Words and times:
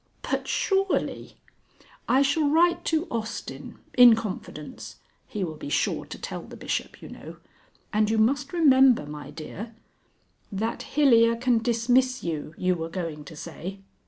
"But 0.23 0.47
surely" 0.47 1.37
"I 2.09 2.23
shall 2.23 2.49
write 2.49 2.83
to 2.85 3.07
Austin. 3.11 3.77
In 3.95 4.15
confidence. 4.15 4.95
He 5.27 5.43
will 5.43 5.57
be 5.57 5.69
sure 5.69 6.05
to 6.05 6.17
tell 6.17 6.41
the 6.41 6.57
Bishop, 6.57 7.03
you 7.03 7.09
know. 7.09 7.37
And 7.93 8.09
you 8.09 8.17
must 8.17 8.51
remember, 8.51 9.05
my 9.05 9.29
dear" 9.29 9.75
"That 10.61 10.81
Hilyer 10.95 11.35
can 11.39 11.59
dismiss 11.59 12.23
you, 12.23 12.55
you 12.57 12.73
were 12.73 12.89
going 12.89 13.25
to 13.25 13.35
say. 13.35 13.81